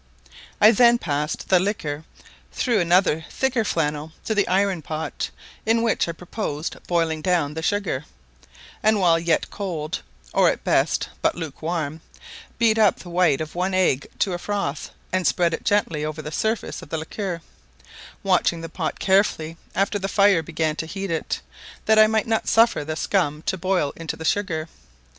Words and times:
I 0.59 0.71
then 0.71 0.97
passed 0.97 1.49
the 1.49 1.59
liquor 1.59 2.05
through 2.51 2.79
another 2.79 3.23
thicker 3.29 3.63
flannel 3.63 4.13
into 4.23 4.33
the 4.33 4.47
iron 4.47 4.81
pot, 4.81 5.29
in 5.63 5.83
which 5.83 6.07
I 6.07 6.11
purposed 6.13 6.75
boiling 6.87 7.21
down 7.21 7.53
the 7.53 7.61
sugar, 7.61 8.05
and 8.81 8.99
while 8.99 9.19
yet 9.19 9.51
cold, 9.51 10.01
or 10.33 10.49
at 10.49 10.63
best 10.63 11.09
but 11.21 11.35
lukewarm, 11.35 12.01
beat 12.57 12.79
up 12.79 12.97
the 12.97 13.11
white 13.11 13.41
of 13.41 13.53
one 13.53 13.75
egg 13.75 14.07
to 14.17 14.33
a 14.33 14.39
froth, 14.39 14.89
and 15.13 15.27
spread 15.27 15.53
it 15.53 15.63
gently 15.63 16.03
over 16.03 16.23
the 16.23 16.31
surface 16.31 16.81
of 16.81 16.89
the 16.89 16.97
liquor, 16.97 17.43
watching 18.23 18.61
the 18.61 18.69
pot 18.69 18.97
carefully 18.99 19.55
after 19.75 19.99
the 19.99 20.07
fire 20.07 20.41
began 20.41 20.75
to 20.77 20.87
heat 20.87 21.11
it, 21.11 21.41
that 21.85 21.99
I 21.99 22.07
might 22.07 22.25
not 22.25 22.47
suffer 22.47 22.83
the 22.83 22.95
scum 22.95 23.43
to 23.43 23.55
boil 23.55 23.93
into 23.95 24.15
the 24.15 24.25
sugar. 24.25 24.67